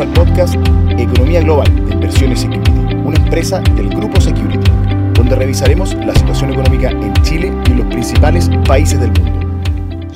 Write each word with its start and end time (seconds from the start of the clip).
Al 0.00 0.10
podcast 0.14 0.54
Economía 0.98 1.42
Global 1.42 1.66
de 1.86 1.92
Inversiones 1.92 2.40
Security, 2.40 2.94
una 3.04 3.18
empresa 3.22 3.60
del 3.76 3.90
Grupo 3.90 4.18
Security, 4.18 4.70
donde 5.12 5.36
revisaremos 5.36 5.94
la 5.94 6.14
situación 6.14 6.54
económica 6.54 6.88
en 6.88 7.12
Chile 7.22 7.52
y 7.66 7.74
los 7.74 7.84
principales 7.88 8.48
países 8.66 8.98
del 8.98 9.12
mundo. 9.12 9.60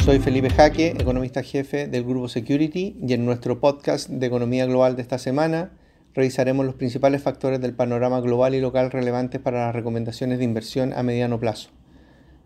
Soy 0.02 0.20
Felipe 0.20 0.48
Jaque, 0.48 0.96
economista 0.98 1.42
jefe 1.42 1.86
del 1.86 2.02
Grupo 2.04 2.28
Security, 2.28 2.96
y 3.06 3.12
en 3.12 3.26
nuestro 3.26 3.60
podcast 3.60 4.08
de 4.08 4.24
Economía 4.24 4.64
Global 4.64 4.96
de 4.96 5.02
esta 5.02 5.18
semana 5.18 5.72
revisaremos 6.14 6.64
los 6.64 6.76
principales 6.76 7.22
factores 7.22 7.60
del 7.60 7.74
panorama 7.74 8.20
global 8.20 8.54
y 8.54 8.62
local 8.62 8.90
relevantes 8.90 9.42
para 9.42 9.66
las 9.66 9.74
recomendaciones 9.74 10.38
de 10.38 10.44
inversión 10.44 10.94
a 10.94 11.02
mediano 11.02 11.38
plazo. 11.38 11.68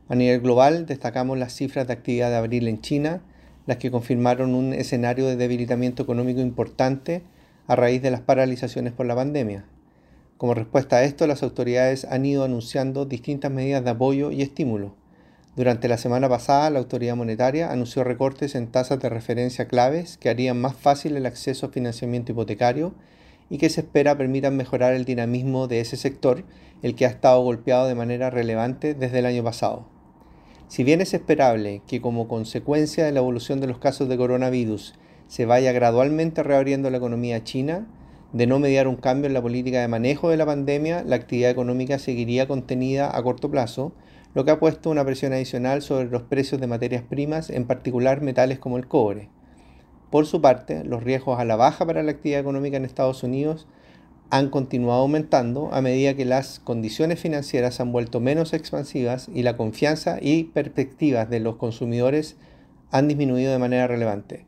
A 0.09 0.16
nivel 0.16 0.41
global, 0.41 0.86
destacamos 0.86 1.39
las 1.39 1.55
cifras 1.55 1.86
de 1.86 1.93
actividad 1.93 2.30
de 2.30 2.36
abril 2.36 2.66
en 2.66 2.80
China, 2.80 3.23
las 3.69 3.77
que 3.77 3.91
confirmaron 3.91 4.55
un 4.55 4.73
escenario 4.73 5.27
de 5.27 5.37
debilitamiento 5.37 6.02
económico 6.02 6.41
importante 6.41 7.20
a 7.66 7.77
raíz 7.77 8.01
de 8.01 8.10
las 8.10 8.23
paralizaciones 8.23 8.95
por 8.95 9.05
la 9.05 9.15
pandemia. 9.15 9.66
Como 10.38 10.55
respuesta 10.55 10.97
a 10.97 11.05
esto, 11.05 11.27
las 11.27 11.43
autoridades 11.43 12.07
han 12.07 12.24
ido 12.24 12.45
anunciando 12.45 13.05
distintas 13.05 13.52
medidas 13.52 13.84
de 13.84 13.91
apoyo 13.91 14.30
y 14.30 14.41
estímulo. 14.41 14.95
Durante 15.55 15.87
la 15.87 15.98
semana 15.98 16.30
pasada, 16.30 16.70
la 16.70 16.79
autoridad 16.79 17.15
monetaria 17.15 17.70
anunció 17.70 18.05
recortes 18.05 18.55
en 18.55 18.69
tasas 18.69 19.01
de 19.01 19.10
referencia 19.10 19.69
claves 19.69 20.16
que 20.16 20.30
harían 20.30 20.59
más 20.59 20.74
fácil 20.74 21.15
el 21.19 21.27
acceso 21.27 21.66
a 21.66 21.69
financiamiento 21.69 22.32
hipotecario 22.32 22.95
y 23.51 23.59
que 23.59 23.69
se 23.69 23.82
espera 23.82 24.16
permitan 24.16 24.57
mejorar 24.57 24.95
el 24.95 25.05
dinamismo 25.05 25.69
de 25.69 25.80
ese 25.80 25.98
sector, 25.98 26.43
el 26.82 26.95
que 26.95 27.05
ha 27.05 27.10
estado 27.10 27.43
golpeado 27.43 27.87
de 27.87 27.95
manera 27.95 28.30
relevante 28.30 28.95
desde 28.95 29.19
el 29.19 29.27
año 29.27 29.45
pasado. 29.45 29.98
Si 30.69 30.85
bien 30.85 31.01
es 31.01 31.15
esperable 31.15 31.81
que 31.87 32.03
como 32.03 32.29
consecuencia 32.29 33.07
de 33.07 33.13
la 33.13 33.21
evolución 33.21 33.59
de 33.61 33.67
los 33.67 33.79
casos 33.79 34.07
de 34.09 34.19
coronavirus 34.19 34.95
se 35.27 35.47
vaya 35.47 35.73
gradualmente 35.73 36.43
reabriendo 36.43 36.91
la 36.91 36.99
economía 36.99 37.43
china, 37.43 37.87
de 38.35 38.47
no 38.47 38.59
mediar 38.59 38.87
un 38.87 38.97
cambio 38.97 39.27
en 39.27 39.33
la 39.33 39.41
política 39.41 39.80
de 39.80 39.88
manejo 39.88 40.29
de 40.29 40.37
la 40.37 40.45
pandemia, 40.45 41.02
la 41.05 41.16
actividad 41.16 41.51
económica 41.51 41.99
seguiría 41.99 42.47
contenida 42.47 43.16
a 43.16 43.23
corto 43.23 43.51
plazo, 43.51 43.93
lo 44.35 44.45
que 44.45 44.51
ha 44.51 44.60
puesto 44.60 44.91
una 44.91 45.07
presión 45.07 45.33
adicional 45.33 45.80
sobre 45.80 46.10
los 46.10 46.23
precios 46.25 46.60
de 46.60 46.66
materias 46.66 47.03
primas, 47.03 47.49
en 47.49 47.66
particular 47.66 48.21
metales 48.21 48.59
como 48.59 48.77
el 48.77 48.87
cobre. 48.87 49.30
Por 50.10 50.27
su 50.27 50.43
parte, 50.43 50.85
los 50.85 51.03
riesgos 51.03 51.41
a 51.41 51.47
la 51.47 51.57
baja 51.57 51.87
para 51.87 52.03
la 52.03 52.10
actividad 52.10 52.41
económica 52.41 52.77
en 52.77 52.85
Estados 52.85 53.23
Unidos 53.23 53.66
han 54.30 54.51
continuado 54.51 55.02
aumentando 55.02 55.73
a 55.73 55.80
medida 55.80 56.15
que 56.15 56.26
las 56.26 56.60
condiciones 56.60 57.18
financieras 57.18 57.80
han 57.80 57.93
vuelto 57.93 58.21
menos 58.21 58.52
expansivas 58.52 59.29
y 59.35 59.43
la 59.43 59.57
confianza 59.57 60.18
y 60.20 60.45
perspectivas 60.45 61.30
de 61.30 61.40
los 61.40 61.57
consumidores 61.57 62.37
han 62.90 63.09
disminuido 63.09 63.52
de 63.52 63.59
manera 63.59 63.87
relevante. 63.87 64.47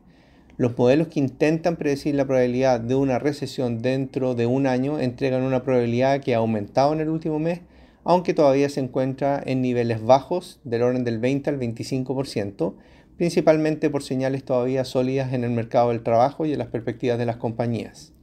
Los 0.57 0.77
modelos 0.77 1.07
que 1.07 1.19
intentan 1.19 1.77
predecir 1.77 2.13
la 2.13 2.25
probabilidad 2.25 2.79
de 2.79 2.93
una 2.93 3.17
recesión 3.17 3.81
dentro 3.81 4.35
de 4.35 4.45
un 4.45 4.67
año 4.67 4.99
entregan 4.99 5.41
una 5.41 5.63
probabilidad 5.63 6.21
que 6.21 6.35
ha 6.35 6.39
aumentado 6.39 6.93
en 6.93 6.99
el 6.99 7.09
último 7.09 7.39
mes, 7.39 7.61
aunque 8.03 8.35
todavía 8.35 8.69
se 8.69 8.81
encuentra 8.81 9.41
en 9.43 9.61
niveles 9.63 10.03
bajos 10.03 10.59
del 10.63 10.83
orden 10.83 11.03
del 11.03 11.17
20 11.17 11.49
al 11.49 11.59
25%, 11.59 12.75
principalmente 13.17 13.89
por 13.89 14.03
señales 14.03 14.43
todavía 14.43 14.85
sólidas 14.85 15.33
en 15.33 15.43
el 15.43 15.51
mercado 15.51 15.89
del 15.89 16.03
trabajo 16.03 16.45
y 16.45 16.53
en 16.53 16.59
las 16.59 16.67
perspectivas 16.67 17.17
de 17.17 17.25
las 17.25 17.37
compañías. 17.37 18.13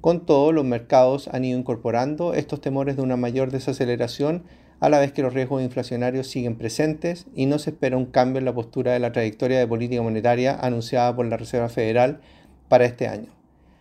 Con 0.00 0.26
todo, 0.26 0.52
los 0.52 0.64
mercados 0.64 1.28
han 1.28 1.44
ido 1.44 1.58
incorporando 1.58 2.32
estos 2.32 2.60
temores 2.60 2.94
de 2.94 3.02
una 3.02 3.16
mayor 3.16 3.50
desaceleración 3.50 4.44
a 4.78 4.88
la 4.88 5.00
vez 5.00 5.10
que 5.10 5.22
los 5.22 5.34
riesgos 5.34 5.60
inflacionarios 5.60 6.28
siguen 6.28 6.56
presentes 6.56 7.26
y 7.34 7.46
no 7.46 7.58
se 7.58 7.70
espera 7.70 7.96
un 7.96 8.06
cambio 8.06 8.38
en 8.38 8.44
la 8.44 8.54
postura 8.54 8.92
de 8.92 9.00
la 9.00 9.10
trayectoria 9.10 9.58
de 9.58 9.66
política 9.66 10.00
monetaria 10.00 10.54
anunciada 10.54 11.16
por 11.16 11.26
la 11.26 11.36
Reserva 11.36 11.68
Federal 11.68 12.20
para 12.68 12.84
este 12.84 13.08
año. 13.08 13.26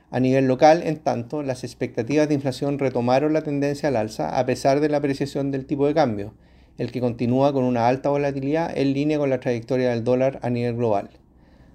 A 0.10 0.20
nivel 0.20 0.48
local, 0.48 0.82
en 0.84 0.98
tanto, 0.98 1.44
las 1.44 1.64
expectativas 1.64 2.28
de 2.28 2.34
inflación 2.34 2.80
retomaron 2.80 3.34
la 3.34 3.44
tendencia 3.44 3.90
al 3.90 3.98
alza 3.98 4.40
a 4.40 4.46
pesar 4.48 4.80
de 4.80 4.90
la 4.90 4.98
apreciación 4.98 5.52
del 5.52 5.68
tipo 5.68 5.86
de 5.86 5.94
cambio, 5.94 6.34
el 6.80 6.92
que 6.92 7.02
continúa 7.02 7.54
con 7.54 7.64
una 7.64 7.88
alta 7.88 8.10
volatilidad 8.10 8.76
en 8.76 8.94
línea 8.94 9.20
con 9.20 9.30
la 9.30 9.40
trayectoria 9.40 9.92
del 9.92 10.04
dólar 10.04 10.40
a 10.42 10.50
nivel 10.50 10.78
global. 10.78 11.12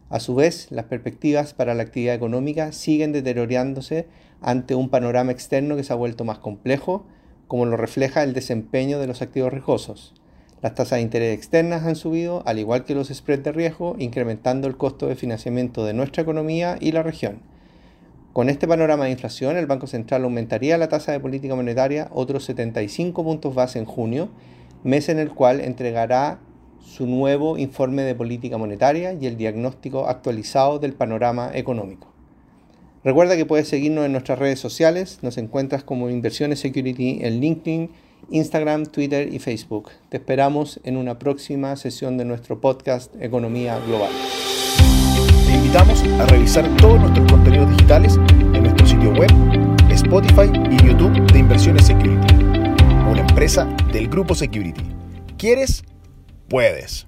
A 0.09 0.19
su 0.21 0.35
vez, 0.35 0.67
las 0.71 0.87
perspectivas 0.87 1.55
para 1.55 1.75
la 1.75 1.85
actividad 1.85 2.15
económica 2.15 2.73
siguen 2.73 3.13
deteriorándose 3.13 4.07
ante 4.43 4.75
un 4.75 4.89
panorama 4.89 5.33
externo 5.33 5.77
que 5.77 5.85
se 5.85 5.93
ha 5.93 5.97
vuelto 5.97 6.25
más 6.25 6.39
complejo, 6.39 7.07
como 7.49 7.67
lo 7.67 7.77
refleja 7.77 8.23
el 8.23 8.35
desempeño 8.35 8.99
de 8.99 9.07
los 9.07 9.23
activos 9.23 9.53
riesgosos. 9.53 10.15
Las 10.63 10.75
tasas 10.75 10.99
de 10.99 11.03
interés 11.03 11.37
externas 11.37 11.85
han 11.85 11.97
subido, 11.97 12.43
al 12.47 12.59
igual 12.59 12.85
que 12.85 12.95
los 12.95 13.09
spreads 13.09 13.43
de 13.45 13.53
riesgo, 13.53 13.97
incrementando 13.99 14.69
el 14.69 14.77
costo 14.77 15.09
de 15.09 15.17
financiamiento 15.17 15.85
de 15.85 15.93
nuestra 15.93 16.23
economía 16.23 16.77
y 16.81 16.93
la 16.93 17.03
región. 17.03 17.41
Con 18.33 18.49
este 18.49 18.67
panorama 18.67 19.05
de 19.05 19.11
inflación, 19.11 19.57
el 19.57 19.67
Banco 19.67 19.87
Central 19.87 20.25
aumentaría 20.25 20.79
la 20.79 20.89
tasa 20.89 21.13
de 21.13 21.21
política 21.21 21.55
monetaria 21.55 22.09
otros 22.13 22.45
75 22.45 23.23
puntos 23.25 23.55
base 23.55 23.79
en 23.79 23.85
junio, 23.85 24.31
mes 24.85 25.09
en 25.09 25.19
el 25.19 25.31
cual 25.31 25.61
entregará 25.61 26.39
su 26.81 27.07
nuevo 27.07 27.59
informe 27.59 28.03
de 28.03 28.15
política 28.15 28.57
monetaria 28.57 29.13
y 29.13 29.27
el 29.27 29.37
diagnóstico 29.37 30.09
actualizado 30.09 30.79
del 30.79 30.95
panorama 30.95 31.51
económico. 31.53 32.09
Recuerda 33.05 33.37
que 33.37 33.47
puedes 33.47 33.69
seguirnos 33.69 34.07
en 34.07 34.13
nuestras 34.13 34.39
redes 34.39 34.61
sociales, 34.61 35.19
nos 35.23 35.37
encuentras 35.39 35.83
como 35.83 36.09
Inversiones 36.09 36.61
Security 36.61 37.19
en 37.23 37.41
LinkedIn, 37.41 37.91
Instagram, 38.31 38.87
Twitter 38.87 39.33
y 39.33 39.39
Facebook. 39.41 39.91
Te 40.09 40.19
esperamos 40.19 40.81
en 40.85 40.97
una 40.97 41.19
próxima 41.19 41.75
sesión 41.77 42.17
de 42.17 42.25
nuestro 42.25 42.61
podcast 42.61 43.13
Economía 43.21 43.79
Global. 43.87 44.11
Te 45.47 45.53
invitamos 45.53 46.03
a 46.21 46.27
revisar 46.27 46.65
todos 46.77 47.01
nuestros 47.01 47.31
contenidos 47.31 47.71
digitales 47.71 48.19
en 48.55 48.63
nuestro 48.63 48.87
sitio 48.87 49.13
web, 49.15 49.31
Spotify 49.91 50.51
y 50.71 50.87
YouTube 50.87 51.31
de 51.33 51.39
Inversiones 51.41 51.87
Security, 51.87 52.35
una 53.11 53.21
empresa 53.21 53.65
del 53.93 54.09
Grupo 54.09 54.35
Security. 54.35 54.83
¿Quieres? 55.37 55.83
puedes. 56.53 57.07